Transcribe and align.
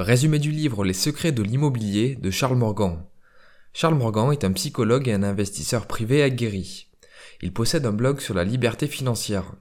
Résumé 0.00 0.38
du 0.38 0.50
livre 0.50 0.82
Les 0.82 0.94
secrets 0.94 1.30
de 1.30 1.42
l'immobilier 1.42 2.16
de 2.16 2.30
Charles 2.30 2.56
Morgan. 2.56 3.04
Charles 3.74 3.96
Morgan 3.96 4.32
est 4.32 4.44
un 4.44 4.52
psychologue 4.52 5.06
et 5.08 5.12
un 5.12 5.22
investisseur 5.22 5.86
privé 5.86 6.22
aguerri. 6.22 6.88
Il 7.42 7.52
possède 7.52 7.84
un 7.84 7.92
blog 7.92 8.20
sur 8.20 8.32
la 8.32 8.44
liberté 8.44 8.86
financière. 8.86 9.52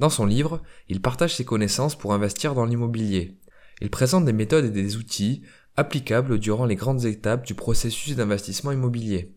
Dans 0.00 0.10
son 0.10 0.26
livre, 0.26 0.60
il 0.90 1.00
partage 1.00 1.34
ses 1.34 1.46
connaissances 1.46 1.96
pour 1.96 2.12
investir 2.12 2.54
dans 2.54 2.66
l'immobilier. 2.66 3.38
Il 3.80 3.88
présente 3.88 4.26
des 4.26 4.34
méthodes 4.34 4.66
et 4.66 4.70
des 4.70 4.98
outils 4.98 5.40
applicables 5.78 6.38
durant 6.38 6.66
les 6.66 6.76
grandes 6.76 7.06
étapes 7.06 7.46
du 7.46 7.54
processus 7.54 8.16
d'investissement 8.16 8.72
immobilier. 8.72 9.34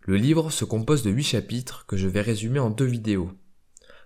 Le 0.00 0.16
livre 0.16 0.50
se 0.50 0.64
compose 0.64 1.04
de 1.04 1.10
8 1.12 1.22
chapitres 1.22 1.86
que 1.86 1.96
je 1.96 2.08
vais 2.08 2.20
résumer 2.20 2.58
en 2.58 2.70
deux 2.70 2.84
vidéos. 2.84 3.30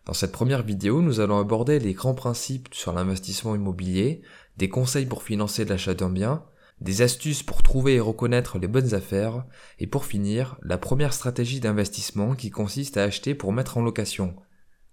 Dans 0.07 0.13
cette 0.13 0.31
première 0.31 0.63
vidéo, 0.63 1.03
nous 1.03 1.19
allons 1.19 1.39
aborder 1.39 1.81
les 1.81 1.93
grands 1.93 2.15
principes 2.15 2.69
sur 2.73 2.93
l'investissement 2.93 3.57
immobilier, 3.57 4.23
des 4.57 4.69
conseils 4.69 5.07
pour 5.07 5.23
financer 5.23 5.65
l'achat 5.65 5.95
d'un 5.95 6.11
bien, 6.11 6.45
des 6.81 7.03
astuces 7.03 7.43
pour 7.43 7.63
trouver 7.63 7.95
et 7.95 8.01
reconnaître 8.01 8.59
les 8.59 8.69
bonnes 8.69 8.95
affaires, 8.95 9.45
et 9.79 9.87
pour 9.87 10.05
finir, 10.05 10.59
la 10.63 10.79
première 10.79 11.13
stratégie 11.13 11.61
d'investissement 11.61 12.35
qui 12.35 12.51
consiste 12.51 12.97
à 12.97 13.05
acheter 13.05 13.35
pour 13.35 13.53
mettre 13.53 13.79
en 13.79 13.83
location. 13.83 14.37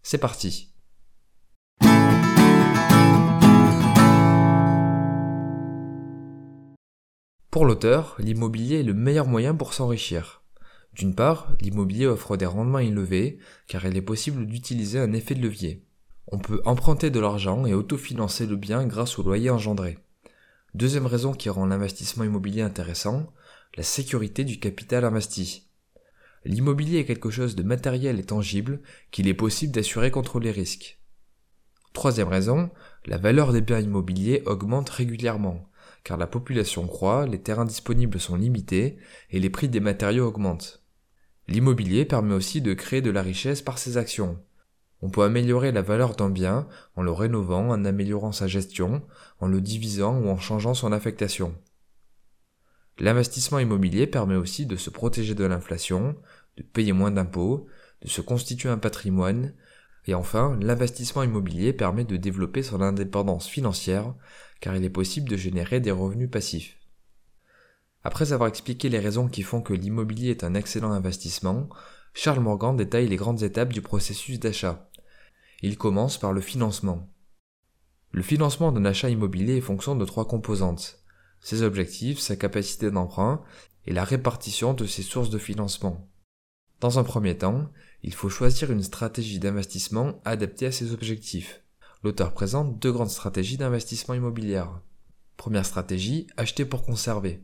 C'est 0.01 0.17
parti. 0.17 0.73
Pour 7.53 7.65
l'auteur, 7.65 8.15
l'immobilier 8.17 8.79
est 8.79 8.83
le 8.83 8.95
meilleur 8.95 9.27
moyen 9.27 9.53
pour 9.53 9.73
s'enrichir. 9.73 10.43
D'une 10.93 11.15
part, 11.15 11.55
l'immobilier 11.61 12.07
offre 12.07 12.35
des 12.35 12.45
rendements 12.45 12.79
élevés 12.79 13.37
car 13.67 13.85
il 13.85 13.95
est 13.95 14.01
possible 14.01 14.45
d'utiliser 14.45 14.99
un 14.99 15.13
effet 15.13 15.35
de 15.35 15.41
levier. 15.41 15.85
On 16.27 16.37
peut 16.37 16.61
emprunter 16.65 17.09
de 17.09 17.19
l'argent 17.19 17.65
et 17.65 17.73
autofinancer 17.73 18.45
le 18.45 18.55
bien 18.55 18.85
grâce 18.85 19.19
au 19.19 19.23
loyer 19.23 19.49
engendré. 19.49 19.97
Deuxième 20.73 21.05
raison 21.05 21.33
qui 21.33 21.49
rend 21.49 21.65
l'investissement 21.65 22.23
immobilier 22.23 22.61
intéressant, 22.61 23.31
la 23.75 23.83
sécurité 23.83 24.43
du 24.43 24.59
capital 24.59 25.05
investi. 25.05 25.67
L'immobilier 26.45 26.99
est 26.99 27.05
quelque 27.05 27.29
chose 27.29 27.55
de 27.55 27.63
matériel 27.63 28.19
et 28.19 28.25
tangible 28.25 28.81
qu'il 29.11 29.27
est 29.27 29.33
possible 29.33 29.73
d'assurer 29.73 30.11
contre 30.11 30.39
les 30.39 30.51
risques. 30.51 30.99
Troisième 31.93 32.27
raison, 32.27 32.71
la 33.05 33.17
valeur 33.17 33.53
des 33.53 33.61
biens 33.61 33.79
immobiliers 33.79 34.41
augmente 34.45 34.89
régulièrement, 34.89 35.69
car 36.03 36.17
la 36.17 36.27
population 36.27 36.87
croît, 36.87 37.27
les 37.27 37.41
terrains 37.41 37.65
disponibles 37.65 38.19
sont 38.19 38.35
limités 38.35 38.97
et 39.29 39.39
les 39.39 39.49
prix 39.49 39.69
des 39.69 39.79
matériaux 39.79 40.27
augmentent. 40.27 40.83
L'immobilier 41.47 42.05
permet 42.05 42.33
aussi 42.33 42.61
de 42.61 42.73
créer 42.73 43.01
de 43.01 43.11
la 43.11 43.21
richesse 43.21 43.61
par 43.61 43.77
ses 43.77 43.97
actions. 43.97 44.39
On 45.05 45.09
peut 45.09 45.23
améliorer 45.23 45.73
la 45.73 45.81
valeur 45.81 46.15
d'un 46.15 46.29
bien 46.29 46.65
en 46.95 47.03
le 47.03 47.11
rénovant, 47.11 47.67
en 47.67 47.83
améliorant 47.83 48.31
sa 48.31 48.47
gestion, 48.47 49.01
en 49.41 49.49
le 49.49 49.59
divisant 49.59 50.17
ou 50.17 50.29
en 50.29 50.39
changeant 50.39 50.73
son 50.73 50.93
affectation. 50.93 51.53
L'investissement 52.99 53.59
immobilier 53.59 54.07
permet 54.07 54.37
aussi 54.37 54.65
de 54.65 54.77
se 54.77 54.89
protéger 54.89 55.35
de 55.35 55.43
l'inflation, 55.43 56.15
de 56.55 56.63
payer 56.63 56.93
moins 56.93 57.11
d'impôts, 57.11 57.67
de 58.01 58.07
se 58.07 58.21
constituer 58.21 58.69
un 58.69 58.77
patrimoine, 58.77 59.53
et 60.05 60.13
enfin, 60.13 60.57
l'investissement 60.61 61.23
immobilier 61.23 61.73
permet 61.73 62.05
de 62.05 62.15
développer 62.15 62.63
son 62.63 62.79
indépendance 62.79 63.49
financière, 63.49 64.15
car 64.61 64.73
il 64.73 64.85
est 64.85 64.89
possible 64.89 65.27
de 65.27 65.35
générer 65.35 65.81
des 65.81 65.91
revenus 65.91 66.31
passifs. 66.31 66.77
Après 68.05 68.31
avoir 68.31 68.47
expliqué 68.47 68.87
les 68.87 68.99
raisons 68.99 69.27
qui 69.27 69.41
font 69.41 69.61
que 69.61 69.73
l'immobilier 69.73 70.29
est 70.29 70.45
un 70.45 70.53
excellent 70.53 70.93
investissement, 70.93 71.67
Charles 72.13 72.39
Morgan 72.39 72.77
détaille 72.77 73.09
les 73.09 73.17
grandes 73.17 73.43
étapes 73.43 73.73
du 73.73 73.81
processus 73.81 74.39
d'achat. 74.39 74.89
Il 75.65 75.77
commence 75.77 76.17
par 76.17 76.33
le 76.33 76.41
financement. 76.41 77.09
Le 78.11 78.21
financement 78.21 78.73
d'un 78.73 78.83
achat 78.83 79.09
immobilier 79.09 79.55
est 79.55 79.61
fonction 79.61 79.95
de 79.95 80.03
trois 80.03 80.27
composantes. 80.27 80.99
Ses 81.39 81.61
objectifs, 81.61 82.19
sa 82.19 82.35
capacité 82.35 82.91
d'emprunt 82.91 83.41
et 83.85 83.93
la 83.93 84.03
répartition 84.03 84.73
de 84.73 84.85
ses 84.85 85.03
sources 85.03 85.29
de 85.29 85.37
financement. 85.37 86.05
Dans 86.81 86.99
un 86.99 87.05
premier 87.05 87.37
temps, 87.37 87.71
il 88.03 88.13
faut 88.13 88.27
choisir 88.27 88.73
une 88.73 88.83
stratégie 88.83 89.39
d'investissement 89.39 90.21
adaptée 90.25 90.65
à 90.65 90.73
ses 90.73 90.91
objectifs. 90.91 91.61
L'auteur 92.03 92.33
présente 92.33 92.77
deux 92.79 92.91
grandes 92.91 93.09
stratégies 93.09 93.55
d'investissement 93.55 94.15
immobilier. 94.15 94.65
Première 95.37 95.65
stratégie, 95.65 96.27
acheter 96.35 96.65
pour 96.65 96.83
conserver. 96.83 97.41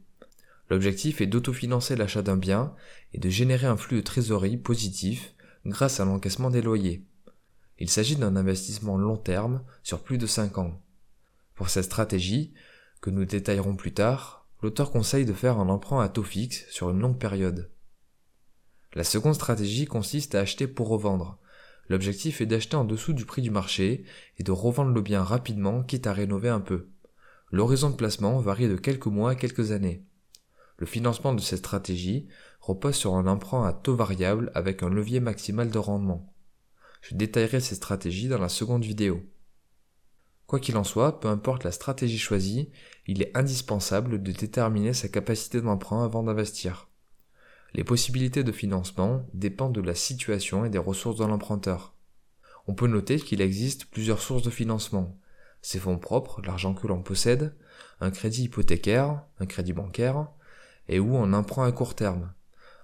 L'objectif 0.70 1.22
est 1.22 1.26
d'autofinancer 1.26 1.96
l'achat 1.96 2.22
d'un 2.22 2.36
bien 2.36 2.76
et 3.14 3.18
de 3.18 3.30
générer 3.30 3.68
un 3.68 3.78
flux 3.78 3.96
de 3.96 4.02
trésorerie 4.02 4.58
positif 4.58 5.36
grâce 5.66 6.02
à 6.02 6.06
l'encaissement 6.06 6.50
des 6.50 6.62
loyers. 6.62 7.06
Il 7.80 7.90
s'agit 7.90 8.18
d'un 8.18 8.36
investissement 8.36 8.98
long 8.98 9.18
terme 9.18 9.64
sur 9.84 10.04
plus 10.04 10.18
de 10.18 10.28
5 10.28 10.58
ans. 10.58 10.82
Pour 11.56 11.70
cette 11.70 11.86
stratégie, 11.86 12.54
que 13.02 13.10
nous 13.10 13.24
détaillerons 13.24 13.76
plus 13.76 13.94
tard, 13.94 14.46
l'auteur 14.62 14.92
conseille 14.92 15.26
de 15.26 15.34
faire 15.34 15.58
un 15.58 15.70
emprunt 15.70 16.02
à 16.02 16.10
taux 16.10 16.24
fixe 16.24 16.66
sur 16.70 16.90
une 16.90 17.00
longue 17.00 17.18
période. 17.18 17.72
La 18.94 19.06
seconde 19.06 19.36
stratégie 19.36 19.86
consiste 19.86 20.36
à 20.36 20.42
acheter 20.42 20.68
pour 20.68 20.90
revendre. 20.90 21.38
L'objectif 21.88 22.42
est 22.42 22.46
d'acheter 22.46 22.76
en 22.76 22.84
dessous 22.84 23.14
du 23.14 23.26
prix 23.26 23.42
du 23.42 23.50
marché 23.50 24.04
et 24.38 24.44
de 24.44 24.52
revendre 24.52 24.92
le 24.92 25.02
bien 25.02 25.24
rapidement 25.24 25.84
quitte 25.84 26.08
à 26.08 26.14
rénover 26.14 26.50
un 26.50 26.60
peu. 26.60 26.90
L'horizon 27.52 27.90
de 27.90 27.96
placement 27.96 28.40
varie 28.40 28.68
de 28.68 28.76
quelques 28.76 29.08
mois 29.08 29.32
à 29.32 29.36
quelques 29.36 29.72
années. 29.72 30.04
Le 30.78 30.86
financement 30.86 31.34
de 31.34 31.42
cette 31.42 31.60
stratégie 31.60 32.28
repose 32.60 32.96
sur 32.96 33.16
un 33.16 33.26
emprunt 33.26 33.66
à 33.66 33.74
taux 33.74 33.96
variable 33.96 34.52
avec 34.54 34.84
un 34.84 34.90
levier 34.90 35.20
maximal 35.20 35.70
de 35.70 35.78
rendement. 35.78 36.34
Je 37.02 37.16
détaillerai 37.16 37.60
ces 37.60 37.76
stratégies 37.76 38.28
dans 38.28 38.40
la 38.40 38.50
seconde 38.50 38.84
vidéo. 38.84 39.24
Quoi 40.48 40.60
qu'il 40.60 40.78
en 40.78 40.84
soit, 40.84 41.20
peu 41.20 41.28
importe 41.28 41.64
la 41.64 41.72
stratégie 41.72 42.18
choisie, 42.18 42.72
il 43.08 43.22
est 43.22 43.36
indispensable 43.38 44.22
de 44.22 44.32
déterminer 44.32 44.94
sa 44.94 45.08
capacité 45.08 45.62
d'emprunt 45.62 46.04
avant 46.04 46.24
d'investir. 46.24 46.90
Les 47.74 47.84
possibilités 47.84 48.44
de 48.44 48.52
financement 48.52 49.28
dépendent 49.34 49.76
de 49.76 49.82
la 49.82 49.94
situation 49.94 50.66
et 50.66 50.70
des 50.70 50.80
ressources 50.80 51.18
de 51.18 51.26
l'emprunteur. 51.26 51.94
On 52.68 52.74
peut 52.74 52.88
noter 52.88 53.18
qu'il 53.18 53.42
existe 53.42 53.86
plusieurs 53.86 54.22
sources 54.22 54.42
de 54.42 54.50
financement. 54.50 55.18
Ses 55.62 55.80
fonds 55.80 56.00
propres, 56.00 56.42
l'argent 56.42 56.74
que 56.74 56.88
l'on 56.88 57.04
possède, 57.04 57.56
un 58.02 58.12
crédit 58.12 58.46
hypothécaire, 58.46 59.22
un 59.40 59.46
crédit 59.46 59.74
bancaire, 59.74 60.30
et 60.88 61.00
ou 61.00 61.18
un 61.18 61.34
emprunt 61.34 61.68
à 61.68 61.72
court 61.72 61.96
terme, 61.96 62.34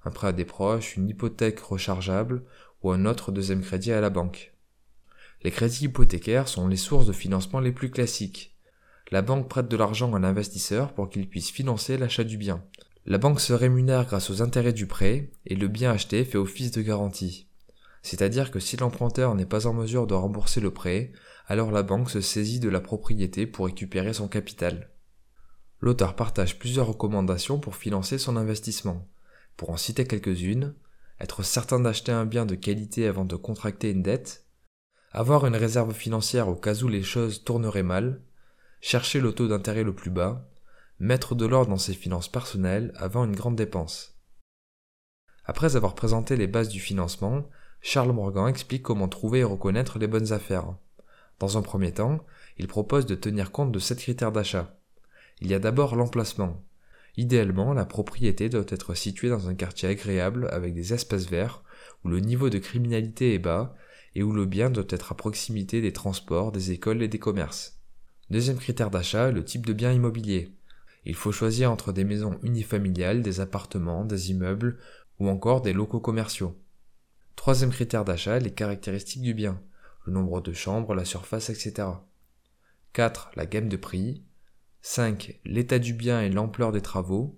un 0.04 0.12
prêt 0.12 0.28
à 0.28 0.32
des 0.34 0.46
proches, 0.46 0.98
une 0.98 1.10
hypothèque 1.10 1.60
rechargeable 1.60 2.44
ou 2.86 2.92
un 2.92 3.06
autre 3.06 3.32
deuxième 3.32 3.64
crédit 3.64 3.92
à 3.92 4.00
la 4.00 4.12
banque. 4.12 4.54
Les 5.42 5.50
crédits 5.50 5.86
hypothécaires 5.86 6.48
sont 6.48 6.68
les 6.68 6.78
sources 6.78 7.08
de 7.08 7.14
financement 7.14 7.60
les 7.60 7.72
plus 7.72 7.90
classiques. 7.90 8.56
La 9.10 9.24
banque 9.24 9.50
prête 9.50 9.68
de 9.68 9.76
l'argent 9.76 10.14
à 10.14 10.20
l'investisseur 10.20 10.94
pour 10.94 11.10
qu'il 11.10 11.28
puisse 11.28 11.50
financer 11.50 11.98
l'achat 11.98 12.24
du 12.24 12.38
bien. 12.38 12.64
La 13.08 13.18
banque 13.18 13.40
se 13.40 13.54
rémunère 13.54 14.06
grâce 14.06 14.30
aux 14.30 14.44
intérêts 14.44 14.72
du 14.72 14.86
prêt 14.86 15.32
et 15.48 15.56
le 15.56 15.68
bien 15.68 15.90
acheté 15.90 16.24
fait 16.26 16.38
office 16.38 16.70
de 16.72 16.84
garantie. 16.84 17.48
C'est-à-dire 18.04 18.52
que 18.52 18.60
si 18.60 18.78
l'emprunteur 18.78 19.34
n'est 19.34 19.48
pas 19.48 19.66
en 19.66 19.74
mesure 19.74 20.06
de 20.06 20.14
rembourser 20.14 20.62
le 20.62 20.70
prêt, 20.70 21.12
alors 21.48 21.72
la 21.72 21.82
banque 21.82 22.12
se 22.12 22.22
saisit 22.22 22.60
de 22.60 22.70
la 22.70 22.82
propriété 22.82 23.48
pour 23.48 23.66
récupérer 23.66 24.14
son 24.14 24.28
capital. 24.28 24.92
L'auteur 25.82 26.16
partage 26.16 26.60
plusieurs 26.60 26.88
recommandations 26.88 27.58
pour 27.58 27.78
financer 27.78 28.20
son 28.20 28.38
investissement. 28.38 29.08
Pour 29.58 29.72
en 29.72 29.78
citer 29.78 30.06
quelques-unes, 30.06 30.76
être 31.20 31.44
certain 31.44 31.80
d'acheter 31.80 32.12
un 32.12 32.26
bien 32.26 32.46
de 32.46 32.56
qualité 32.56 33.08
avant 33.08 33.26
de 33.26 33.36
contracter 33.36 33.92
une 33.92 34.04
dette, 34.04 34.46
avoir 35.12 35.46
une 35.46 35.56
réserve 35.56 35.94
financière 35.94 36.50
au 36.50 36.56
cas 36.56 36.76
où 36.76 36.88
les 36.88 37.04
choses 37.04 37.44
tourneraient 37.44 37.84
mal, 37.84 38.22
chercher 38.82 39.20
le 39.20 39.34
taux 39.34 39.48
d'intérêt 39.48 39.84
le 39.84 39.96
plus 39.96 40.12
bas, 40.12 40.50
mettre 41.00 41.36
de 41.36 41.46
l'ordre 41.46 41.72
dans 41.72 41.78
ses 41.78 41.94
finances 41.94 42.28
personnelles 42.28 42.94
avant 42.96 43.26
une 43.26 43.36
grande 43.36 43.56
dépense. 43.56 44.20
Après 45.46 45.76
avoir 45.76 45.96
présenté 45.96 46.36
les 46.36 46.48
bases 46.48 46.70
du 46.70 46.80
financement, 46.80 47.48
Charles 47.82 48.12
Morgan 48.12 48.48
explique 48.48 48.84
comment 48.84 49.08
trouver 49.08 49.40
et 49.40 49.44
reconnaître 49.44 50.00
les 50.00 50.08
bonnes 50.08 50.34
affaires. 50.34 50.76
Dans 51.40 51.58
un 51.58 51.62
premier 51.62 51.94
temps, 51.94 52.26
il 52.58 52.68
propose 52.68 53.06
de 53.06 53.16
tenir 53.16 53.52
compte 53.52 53.72
de 53.72 53.80
sept 53.80 54.00
critères 54.00 54.32
d'achat. 54.32 54.80
Il 55.42 55.48
y 55.48 55.54
a 55.54 55.60
d'abord 55.60 55.96
l'emplacement. 55.96 56.64
Idéalement, 57.18 57.74
la 57.74 57.86
propriété 57.86 58.50
doit 58.50 58.66
être 58.68 58.94
située 58.94 59.30
dans 59.30 59.48
un 59.48 59.56
quartier 59.56 59.90
agréable 59.90 60.50
avec 60.52 60.74
des 60.74 60.94
espaces 60.94 61.30
verts, 61.30 61.64
où 62.04 62.10
le 62.10 62.20
niveau 62.20 62.50
de 62.50 62.58
criminalité 62.58 63.34
est 63.34 63.40
bas 63.40 63.76
et 64.16 64.24
où 64.24 64.32
le 64.32 64.46
bien 64.46 64.70
doit 64.70 64.86
être 64.90 65.12
à 65.12 65.16
proximité 65.16 65.82
des 65.82 65.94
transports, 65.94 66.52
des 66.52 66.72
écoles 66.72 67.02
et 67.02 67.08
des 67.08 67.20
commerces. 67.20 67.80
Deuxième 68.30 68.58
critère 68.58 68.90
d'achat, 68.90 69.32
le 69.32 69.44
type 69.44 69.66
de 69.66 69.74
bien 69.74 69.92
immobilier. 69.92 70.52
Il 71.06 71.16
faut 71.16 71.32
choisir 71.32 71.72
entre 71.72 71.92
des 71.92 72.04
maisons 72.04 72.40
unifamiliales, 72.42 73.22
des 73.22 73.40
appartements, 73.40 74.06
des 74.06 74.32
immeubles 74.32 74.80
ou 75.20 75.30
encore 75.30 75.62
des 75.62 75.74
locaux 75.74 76.00
commerciaux. 76.00 76.58
Troisième 77.36 77.70
critère 77.70 78.06
d'achat, 78.06 78.40
les 78.40 78.54
caractéristiques 78.54 79.22
du 79.22 79.34
bien, 79.34 79.62
le 80.06 80.14
nombre 80.14 80.42
de 80.42 80.54
chambres, 80.54 80.96
la 80.96 81.06
surface, 81.06 81.50
etc. 81.50 81.88
4. 82.94 83.32
La 83.36 83.46
gamme 83.46 83.70
de 83.70 83.78
prix. 83.78 84.24
5. 84.88 85.40
L'état 85.46 85.80
du 85.80 85.96
bien 85.96 86.22
et 86.22 86.30
l'ampleur 86.30 86.72
des 86.72 86.84
travaux. 86.84 87.36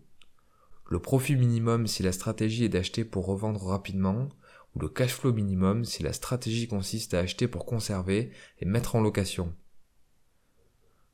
Le 0.86 1.00
profit 1.00 1.38
minimum 1.38 1.88
si 1.88 2.04
la 2.04 2.12
stratégie 2.12 2.66
est 2.66 2.70
d'acheter 2.70 3.06
pour 3.06 3.26
revendre 3.26 3.68
rapidement, 3.68 4.28
ou 4.76 4.80
le 4.80 4.90
cash 4.90 5.14
flow 5.14 5.32
minimum 5.32 5.86
si 5.86 6.04
la 6.04 6.12
stratégie 6.12 6.68
consiste 6.68 7.14
à 7.14 7.20
acheter 7.20 7.48
pour 7.48 7.66
conserver 7.66 8.32
et 8.60 8.66
mettre 8.66 8.98
en 8.98 9.02
location. 9.02 9.56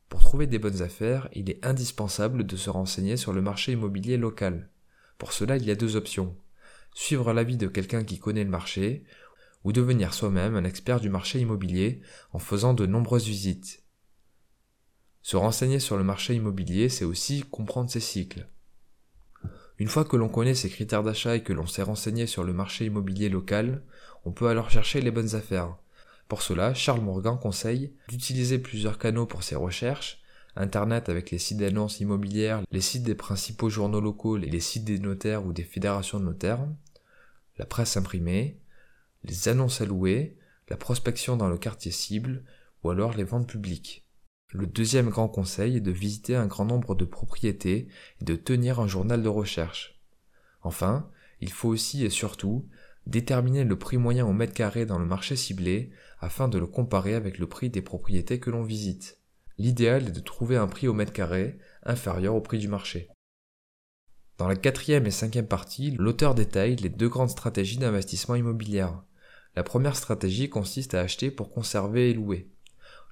Pour 0.09 0.21
trouver 0.21 0.47
des 0.47 0.57
bonnes 0.57 0.81
affaires, 0.81 1.29
il 1.33 1.51
est 1.51 1.63
indispensable 1.63 2.47
de 2.47 2.57
se 2.57 2.71
renseigner 2.71 3.15
sur 3.15 3.31
le 3.31 3.43
marché 3.43 3.73
immobilier 3.73 4.17
local. 4.17 4.71
Pour 5.19 5.33
cela, 5.33 5.55
il 5.55 5.65
y 5.65 5.71
a 5.71 5.75
deux 5.75 5.95
options. 5.95 6.35
Suivre 6.95 7.31
l'avis 7.31 7.57
de 7.57 7.67
quelqu'un 7.67 8.03
qui 8.03 8.17
connaît 8.17 8.43
le 8.43 8.49
marché, 8.49 9.03
ou 9.63 9.71
devenir 9.71 10.15
soi-même 10.15 10.55
un 10.55 10.63
expert 10.63 10.99
du 10.99 11.11
marché 11.11 11.39
immobilier 11.39 12.01
en 12.31 12.39
faisant 12.39 12.73
de 12.73 12.87
nombreuses 12.87 13.27
visites. 13.27 13.82
Se 15.23 15.37
renseigner 15.37 15.79
sur 15.79 15.97
le 15.97 16.03
marché 16.03 16.35
immobilier, 16.35 16.89
c'est 16.89 17.05
aussi 17.05 17.43
comprendre 17.49 17.89
ses 17.89 18.01
cycles. 18.01 18.45
Une 19.79 19.87
fois 19.87 20.03
que 20.03 20.17
l'on 20.17 20.27
connaît 20.27 20.53
ses 20.53 20.69
critères 20.69 21.01
d'achat 21.01 21.37
et 21.37 21.43
que 21.43 21.53
l'on 21.53 21.65
s'est 21.65 21.81
renseigné 21.81 22.27
sur 22.27 22.43
le 22.43 22.51
marché 22.51 22.85
immobilier 22.85 23.29
local, 23.29 23.83
on 24.25 24.33
peut 24.33 24.47
alors 24.47 24.69
chercher 24.69 24.99
les 24.99 25.11
bonnes 25.11 25.33
affaires. 25.33 25.77
Pour 26.27 26.41
cela, 26.41 26.73
Charles 26.73 27.01
Morgan 27.01 27.39
conseille 27.39 27.93
d'utiliser 28.09 28.59
plusieurs 28.59 28.97
canaux 28.97 29.25
pour 29.25 29.43
ses 29.43 29.55
recherches, 29.55 30.19
Internet 30.55 31.09
avec 31.09 31.31
les 31.31 31.39
sites 31.39 31.57
d'annonces 31.57 32.01
immobilières, 32.01 32.61
les 32.69 32.81
sites 32.81 33.03
des 33.03 33.15
principaux 33.15 33.69
journaux 33.69 34.01
locaux 34.01 34.37
et 34.37 34.41
les 34.41 34.59
sites 34.59 34.83
des 34.83 34.99
notaires 34.99 35.45
ou 35.45 35.53
des 35.53 35.63
fédérations 35.63 36.19
de 36.19 36.25
notaires, 36.25 36.67
la 37.57 37.65
presse 37.65 37.97
imprimée, 37.97 38.59
les 39.23 39.47
annonces 39.47 39.81
à 39.81 39.85
louer, 39.85 40.37
la 40.69 40.77
prospection 40.77 41.37
dans 41.37 41.49
le 41.49 41.57
quartier 41.57 41.91
cible 41.91 42.43
ou 42.83 42.89
alors 42.89 43.15
les 43.15 43.23
ventes 43.23 43.47
publiques. 43.47 44.02
Le 44.55 44.67
deuxième 44.67 45.09
grand 45.09 45.27
conseil 45.27 45.77
est 45.77 45.81
de 45.81 45.89
visiter 45.89 46.35
un 46.35 46.45
grand 46.45 46.65
nombre 46.65 46.93
de 46.93 47.05
propriétés 47.05 47.87
et 48.21 48.23
de 48.23 48.35
tenir 48.35 48.79
un 48.79 48.87
journal 48.87 49.23
de 49.23 49.27
recherche. 49.27 49.99
Enfin, 50.61 51.09
il 51.41 51.51
faut 51.51 51.69
aussi 51.69 52.05
et 52.05 52.11
surtout 52.11 52.69
déterminer 53.07 53.63
le 53.63 53.79
prix 53.79 53.97
moyen 53.97 54.27
au 54.27 54.31
mètre 54.31 54.53
carré 54.53 54.85
dans 54.85 54.99
le 54.99 55.07
marché 55.07 55.35
ciblé 55.35 55.89
afin 56.19 56.47
de 56.47 56.59
le 56.59 56.67
comparer 56.67 57.15
avec 57.15 57.39
le 57.39 57.47
prix 57.47 57.71
des 57.71 57.81
propriétés 57.81 58.39
que 58.39 58.51
l'on 58.51 58.61
visite. 58.61 59.19
L'idéal 59.57 60.09
est 60.09 60.11
de 60.11 60.19
trouver 60.19 60.55
un 60.55 60.67
prix 60.67 60.87
au 60.87 60.93
mètre 60.93 61.13
carré 61.13 61.57
inférieur 61.83 62.35
au 62.35 62.41
prix 62.41 62.59
du 62.59 62.67
marché. 62.67 63.09
Dans 64.37 64.47
la 64.47 64.55
quatrième 64.55 65.07
et 65.07 65.11
cinquième 65.11 65.47
partie, 65.47 65.91
l'auteur 65.97 66.35
détaille 66.35 66.75
les 66.75 66.89
deux 66.89 67.09
grandes 67.09 67.31
stratégies 67.31 67.77
d'investissement 67.77 68.35
immobilier. 68.35 68.85
La 69.55 69.63
première 69.63 69.95
stratégie 69.95 70.49
consiste 70.49 70.93
à 70.93 71.01
acheter 71.01 71.31
pour 71.31 71.51
conserver 71.51 72.11
et 72.11 72.13
louer. 72.13 72.52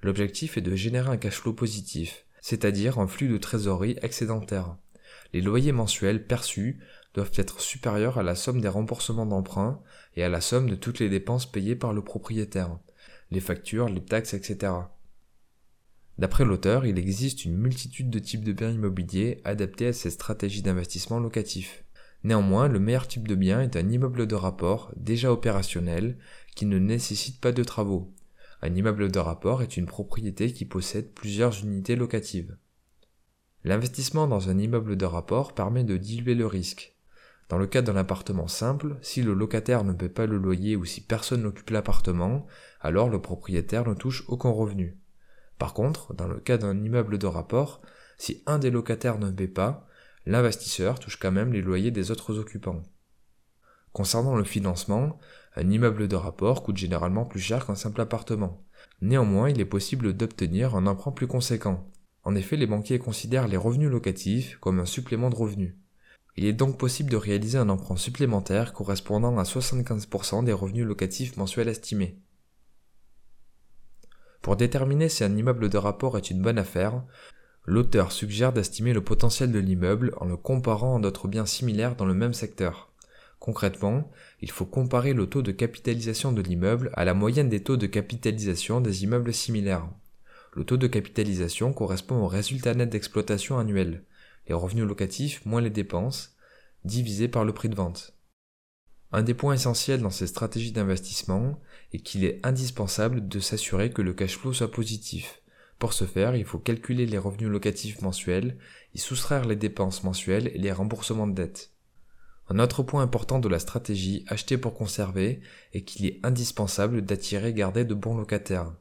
L'objectif 0.04 0.58
est 0.58 0.62
de 0.62 0.76
générer 0.76 1.10
un 1.10 1.18
cash 1.18 1.36
flow 1.36 1.54
positif, 1.54 2.26
c'est-à-dire 2.42 3.00
un 3.00 3.08
flux 3.08 3.28
de 3.28 3.38
trésorerie 3.38 3.98
excédentaire. 4.02 4.78
Les 5.34 5.42
loyers 5.42 5.72
mensuels 5.72 6.26
perçus 6.26 6.80
doivent 7.14 7.32
être 7.36 7.60
supérieurs 7.60 8.18
à 8.18 8.24
la 8.24 8.36
somme 8.36 8.62
des 8.62 8.68
remboursements 8.68 9.26
d'emprunts 9.26 9.82
et 10.16 10.24
à 10.24 10.30
la 10.30 10.42
somme 10.42 10.70
de 10.70 10.76
toutes 10.76 11.00
les 11.00 11.10
dépenses 11.10 11.50
payées 11.50 11.76
par 11.76 11.94
le 11.94 12.04
propriétaire, 12.04 12.80
les 13.30 13.40
factures, 13.40 13.90
les 13.90 14.04
taxes, 14.04 14.34
etc. 14.34 14.74
D'après 16.18 16.46
l'auteur, 16.46 16.86
il 16.86 16.98
existe 16.98 17.46
une 17.46 17.58
multitude 17.58 18.10
de 18.10 18.20
types 18.20 18.44
de 18.44 18.54
biens 18.54 18.72
immobiliers 18.72 19.42
adaptés 19.44 19.88
à 19.88 19.94
ces 19.94 20.10
stratégies 20.10 20.62
d'investissement 20.62 21.20
locatif. 21.20 21.84
Néanmoins, 22.24 22.68
le 22.68 22.80
meilleur 22.80 23.08
type 23.08 23.28
de 23.28 23.36
bien 23.36 23.62
est 23.62 23.76
un 23.76 23.90
immeuble 23.90 24.28
de 24.28 24.36
rapport 24.36 24.92
déjà 24.96 25.32
opérationnel 25.32 26.18
qui 26.56 26.66
ne 26.66 26.78
nécessite 26.78 27.40
pas 27.40 27.52
de 27.52 27.64
travaux. 27.64 28.14
Un 28.64 28.76
immeuble 28.76 29.12
de 29.12 29.20
rapport 29.20 29.64
est 29.64 29.76
une 29.76 29.88
propriété 29.88 30.54
qui 30.54 30.66
possède 30.66 31.14
plusieurs 31.14 31.64
unités 31.64 31.96
locatives. 31.96 32.58
L'investissement 33.64 34.28
dans 34.28 34.50
un 34.50 34.58
immeuble 34.60 34.98
de 34.98 35.06
rapport 35.06 35.54
permet 35.54 35.84
de 35.84 35.98
diluer 35.98 36.36
le 36.36 36.46
risque. 36.46 36.96
Dans 37.50 37.58
le 37.58 37.68
cas 37.68 37.82
d'un 37.82 37.96
appartement 37.96 38.48
simple, 38.48 38.98
si 39.02 39.24
le 39.24 39.34
locataire 39.34 39.84
ne 39.84 39.94
paie 39.94 40.10
pas 40.10 40.26
le 40.26 40.38
loyer 40.38 40.76
ou 40.76 40.86
si 40.86 41.02
personne 41.02 41.42
n'occupe 41.42 41.72
l'appartement, 41.72 42.46
alors 42.80 43.10
le 43.10 43.22
propriétaire 43.22 43.88
ne 43.88 43.94
touche 43.94 44.24
aucun 44.28 44.50
revenu. 44.50 44.98
Par 45.58 45.74
contre, 45.74 46.14
dans 46.14 46.28
le 46.28 46.40
cas 46.40 46.58
d'un 46.58 46.84
immeuble 46.84 47.18
de 47.18 47.28
rapport, 47.28 47.82
si 48.18 48.44
un 48.46 48.58
des 48.58 48.72
locataires 48.72 49.20
ne 49.20 49.32
paie 49.32 49.48
pas, 49.48 49.88
l'investisseur 50.26 51.00
touche 51.00 51.18
quand 51.18 51.32
même 51.32 51.52
les 51.52 51.62
loyers 51.62 51.92
des 51.92 52.12
autres 52.12 52.38
occupants. 52.38 52.84
Concernant 53.94 54.36
le 54.36 54.44
financement, 54.44 55.20
un 55.56 55.70
immeuble 55.70 56.08
de 56.08 56.16
rapport 56.16 56.64
coûte 56.64 56.78
généralement 56.78 57.26
plus 57.26 57.42
cher 57.42 57.66
qu'un 57.66 57.76
simple 57.76 58.02
appartement. 58.02 58.64
Néanmoins, 59.02 59.50
il 59.50 59.60
est 59.60 59.66
possible 59.66 60.14
d'obtenir 60.14 60.76
un 60.76 60.88
emprunt 60.88 61.12
plus 61.12 61.28
conséquent. 61.28 61.86
En 62.24 62.36
effet, 62.36 62.56
les 62.56 62.68
banquiers 62.68 63.00
considèrent 63.00 63.48
les 63.48 63.58
revenus 63.58 63.90
locatifs 63.90 64.58
comme 64.60 64.80
un 64.80 64.86
supplément 64.86 65.30
de 65.30 65.36
revenus. 65.36 65.76
Il 66.38 66.46
est 66.46 66.54
donc 66.54 66.78
possible 66.78 67.10
de 67.10 67.18
réaliser 67.18 67.58
un 67.58 67.70
emprunt 67.70 67.98
supplémentaire 67.98 68.74
correspondant 68.74 69.38
à 69.38 69.44
75% 69.44 70.46
des 70.46 70.54
revenus 70.54 70.86
locatifs 70.86 71.36
mensuels 71.36 71.68
estimés. 71.68 72.18
Pour 74.42 74.56
déterminer 74.56 75.10
si 75.10 75.24
un 75.24 75.36
immeuble 75.36 75.70
de 75.70 75.78
rapport 75.78 76.18
est 76.18 76.32
une 76.32 76.42
bonne 76.42 76.58
affaire, 76.58 77.04
l'auteur 77.66 78.12
suggère 78.12 78.54
d'estimer 78.54 78.94
le 78.94 79.04
potentiel 79.04 79.52
de 79.52 79.60
l'immeuble 79.60 80.14
en 80.18 80.26
le 80.26 80.38
comparant 80.38 80.98
à 80.98 81.02
d'autres 81.02 81.28
biens 81.28 81.46
similaires 81.46 81.96
dans 81.96 82.06
le 82.06 82.14
même 82.14 82.34
secteur. 82.34 82.91
Concrètement, 83.42 84.08
il 84.42 84.52
faut 84.52 84.68
comparer 84.68 85.14
le 85.14 85.26
taux 85.26 85.42
de 85.42 85.52
capitalisation 85.52 86.32
de 86.32 86.44
l'immeuble 86.44 86.92
à 86.94 87.06
la 87.06 87.16
moyenne 87.16 87.50
des 87.50 87.64
taux 87.64 87.76
de 87.76 87.88
capitalisation 87.88 88.82
des 88.82 89.04
immeubles 89.04 89.34
similaires. 89.34 89.90
Le 90.54 90.64
taux 90.64 90.78
de 90.78 90.86
capitalisation 90.86 91.74
correspond 91.74 92.18
au 92.18 92.28
résultat 92.28 92.76
net 92.76 92.92
d'exploitation 92.92 93.58
annuel, 93.58 94.04
les 94.48 94.54
revenus 94.54 94.86
locatifs 94.86 95.44
moins 95.44 95.60
les 95.60 95.72
dépenses, 95.72 96.36
divisé 96.86 97.28
par 97.28 97.44
le 97.44 97.52
prix 97.52 97.68
de 97.68 97.74
vente. 97.74 98.14
Un 99.12 99.24
des 99.24 99.34
points 99.34 99.56
essentiels 99.56 100.02
dans 100.02 100.12
ces 100.12 100.28
stratégies 100.28 100.72
d'investissement 100.72 101.60
est 101.94 102.00
qu'il 102.00 102.26
est 102.26 102.46
indispensable 102.46 103.28
de 103.28 103.40
s'assurer 103.40 103.90
que 103.90 104.04
le 104.04 104.14
cash 104.14 104.38
flow 104.38 104.54
soit 104.54 104.72
positif. 104.72 105.42
Pour 105.80 105.94
ce 105.94 106.06
faire, 106.06 106.36
il 106.36 106.46
faut 106.46 106.60
calculer 106.60 107.08
les 107.08 107.18
revenus 107.18 107.50
locatifs 107.50 108.04
mensuels, 108.04 108.60
y 108.94 109.00
soustraire 109.00 109.46
les 109.46 109.56
dépenses 109.56 110.04
mensuelles 110.04 110.52
et 110.54 110.60
les 110.60 110.72
remboursements 110.72 111.26
de 111.26 111.34
dettes. 111.34 111.72
Un 112.54 112.60
autre 112.60 112.84
point 112.84 113.02
important 113.02 113.40
de 113.40 113.48
la 113.48 113.60
stratégie 113.60 114.26
acheter 114.28 114.58
pour 114.58 114.74
conserver 114.74 115.40
est 115.72 115.84
qu'il 115.84 116.06
est 116.06 116.20
indispensable 116.22 117.02
d'attirer 117.02 117.48
et 117.48 117.54
garder 117.54 117.86
de 117.86 117.94
bons 117.94 118.18
locataires. 118.18 118.74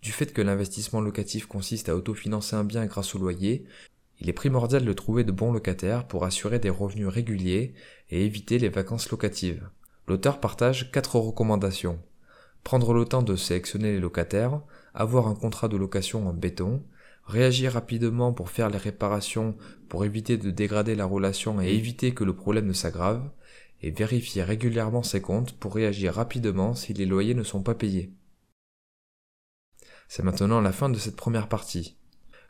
Du 0.00 0.12
fait 0.12 0.32
que 0.32 0.40
l'investissement 0.40 1.02
locatif 1.02 1.44
consiste 1.44 1.90
à 1.90 1.94
autofinancer 1.94 2.56
un 2.56 2.64
bien 2.64 2.86
grâce 2.86 3.14
au 3.14 3.18
loyer, 3.18 3.66
il 4.18 4.30
est 4.30 4.32
primordial 4.32 4.86
de 4.86 4.92
trouver 4.94 5.24
de 5.24 5.30
bons 5.30 5.52
locataires 5.52 6.06
pour 6.06 6.24
assurer 6.24 6.58
des 6.58 6.70
revenus 6.70 7.08
réguliers 7.08 7.74
et 8.08 8.24
éviter 8.24 8.58
les 8.58 8.70
vacances 8.70 9.10
locatives. 9.10 9.68
L'auteur 10.08 10.40
partage 10.40 10.90
quatre 10.90 11.16
recommandations. 11.16 11.98
Prendre 12.64 12.94
le 12.94 13.04
temps 13.04 13.22
de 13.22 13.36
sélectionner 13.36 13.92
les 13.92 14.00
locataires, 14.00 14.62
avoir 14.94 15.28
un 15.28 15.34
contrat 15.34 15.68
de 15.68 15.76
location 15.76 16.26
en 16.26 16.32
béton, 16.32 16.82
réagir 17.24 17.72
rapidement 17.72 18.32
pour 18.32 18.50
faire 18.50 18.70
les 18.70 18.78
réparations 18.78 19.56
pour 19.88 20.04
éviter 20.04 20.36
de 20.36 20.50
dégrader 20.50 20.94
la 20.94 21.04
relation 21.04 21.60
et 21.60 21.68
éviter 21.68 22.14
que 22.14 22.24
le 22.24 22.34
problème 22.34 22.66
ne 22.66 22.72
s'aggrave, 22.72 23.30
et 23.82 23.90
vérifier 23.90 24.42
régulièrement 24.42 25.02
ses 25.02 25.20
comptes 25.20 25.52
pour 25.52 25.74
réagir 25.74 26.14
rapidement 26.14 26.74
si 26.74 26.94
les 26.94 27.06
loyers 27.06 27.34
ne 27.34 27.42
sont 27.42 27.62
pas 27.62 27.74
payés. 27.74 28.12
C'est 30.08 30.22
maintenant 30.22 30.60
la 30.60 30.72
fin 30.72 30.88
de 30.88 30.98
cette 30.98 31.16
première 31.16 31.48
partie. 31.48 31.96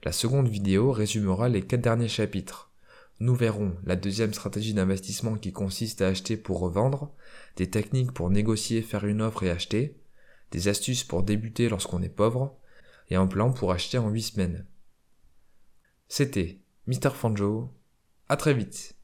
La 0.04 0.12
seconde 0.12 0.48
vidéo 0.48 0.92
résumera 0.92 1.48
les 1.48 1.62
quatre 1.62 1.80
derniers 1.80 2.08
chapitres. 2.08 2.72
Nous 3.20 3.34
verrons 3.34 3.76
la 3.84 3.94
deuxième 3.94 4.34
stratégie 4.34 4.74
d'investissement 4.74 5.36
qui 5.36 5.52
consiste 5.52 6.02
à 6.02 6.08
acheter 6.08 6.36
pour 6.36 6.58
revendre, 6.58 7.12
des 7.56 7.70
techniques 7.70 8.12
pour 8.12 8.28
négocier, 8.28 8.82
faire 8.82 9.04
une 9.04 9.22
offre 9.22 9.44
et 9.44 9.50
acheter, 9.50 9.96
des 10.50 10.68
astuces 10.68 11.04
pour 11.04 11.22
débuter 11.22 11.68
lorsqu'on 11.68 12.02
est 12.02 12.08
pauvre, 12.08 12.58
et 13.12 13.14
un 13.14 13.26
plan 13.26 13.52
pour 13.52 13.72
acheter 13.72 13.98
en 13.98 14.08
8 14.08 14.22
semaines. 14.22 14.66
C'était 16.08 16.62
Mr. 16.86 17.10
Fanjo. 17.10 17.70
À 18.30 18.38
très 18.38 18.54
vite. 18.54 18.96